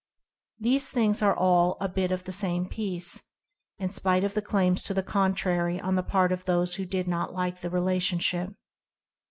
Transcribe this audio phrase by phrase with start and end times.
[0.57, 3.21] These things are all a "bit off the same piece,"
[3.77, 7.07] in spite of the claims to the contrary on the part of those who did
[7.07, 8.51] not like the relationship.